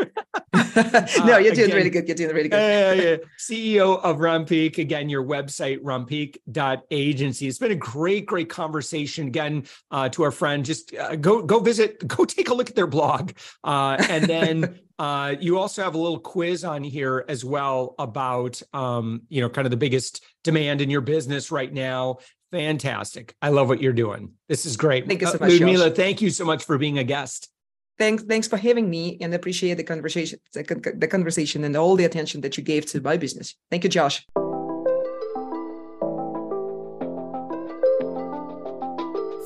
no, 0.53 1.37
you're 1.37 1.53
doing 1.53 1.71
uh, 1.71 1.75
again, 1.75 1.75
really 1.75 1.89
good. 1.89 2.07
You're 2.07 2.15
doing 2.15 2.35
really 2.35 2.49
good. 2.49 2.57
uh, 2.57 3.01
yeah. 3.01 3.15
CEO 3.39 3.99
of 4.03 4.17
Rampiq. 4.17 4.77
Again, 4.77 5.09
your 5.09 5.23
website, 5.23 5.79
rampiq.agency. 5.81 7.47
It's 7.47 7.59
been 7.59 7.71
a 7.71 7.75
great, 7.75 8.25
great 8.25 8.49
conversation. 8.49 9.27
Again, 9.27 9.65
uh, 9.89 10.09
to 10.09 10.23
our 10.23 10.31
friend, 10.31 10.63
just 10.63 10.95
uh, 10.95 11.15
go 11.15 11.41
go 11.41 11.59
visit, 11.59 12.07
go 12.07 12.25
take 12.25 12.49
a 12.49 12.53
look 12.53 12.69
at 12.69 12.75
their 12.75 12.87
blog. 12.87 13.31
Uh, 13.63 13.97
and 14.09 14.25
then 14.25 14.79
uh, 14.99 15.35
you 15.39 15.57
also 15.57 15.83
have 15.83 15.95
a 15.95 15.97
little 15.97 16.19
quiz 16.19 16.63
on 16.63 16.83
here 16.83 17.25
as 17.27 17.43
well 17.43 17.95
about 17.97 18.61
um, 18.73 19.23
you 19.29 19.41
know, 19.41 19.49
kind 19.49 19.65
of 19.65 19.71
the 19.71 19.77
biggest 19.77 20.23
demand 20.43 20.81
in 20.81 20.89
your 20.89 21.01
business 21.01 21.51
right 21.51 21.73
now. 21.73 22.17
Fantastic. 22.53 23.33
I 23.41 23.49
love 23.49 23.67
what 23.67 23.81
you're 23.81 23.93
doing. 23.93 24.33
This 24.47 24.67
is 24.67 24.77
great. 24.77 25.07
Thank 25.07 25.21
you 25.21 25.27
so 25.27 25.37
uh, 25.37 25.37
much. 25.41 25.51
Liudmila, 25.53 25.87
Josh. 25.87 25.95
thank 25.95 26.21
you 26.21 26.29
so 26.29 26.45
much 26.45 26.63
for 26.63 26.77
being 26.77 26.99
a 26.99 27.03
guest. 27.03 27.49
Thanks, 27.97 28.21
thanks 28.23 28.47
for 28.47 28.57
having 28.57 28.91
me 28.91 29.17
and 29.21 29.33
appreciate 29.33 29.73
the 29.73 29.83
conversation, 29.83 30.37
the 30.53 31.07
conversation 31.09 31.63
and 31.63 31.75
all 31.75 31.95
the 31.95 32.05
attention 32.05 32.41
that 32.41 32.55
you 32.55 32.63
gave 32.63 32.85
to 32.87 33.01
my 33.01 33.17
business. 33.17 33.55
Thank 33.71 33.83
you, 33.83 33.89
Josh. 33.89 34.23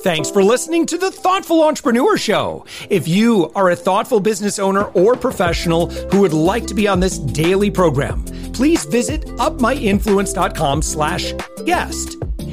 Thanks 0.02 0.30
for 0.30 0.44
listening 0.44 0.84
to 0.86 0.98
the 0.98 1.10
Thoughtful 1.10 1.62
Entrepreneur 1.62 2.18
Show. 2.18 2.66
If 2.90 3.08
you 3.08 3.50
are 3.54 3.70
a 3.70 3.76
thoughtful 3.76 4.20
business 4.20 4.58
owner 4.58 4.84
or 4.84 5.16
professional 5.16 5.86
who 6.10 6.20
would 6.20 6.34
like 6.34 6.66
to 6.66 6.74
be 6.74 6.86
on 6.86 7.00
this 7.00 7.18
daily 7.18 7.70
program, 7.70 8.24
please 8.52 8.84
visit 8.84 9.22
upmyinfluence.com 9.22 10.82
slash 10.82 11.32
guest. 11.64 12.18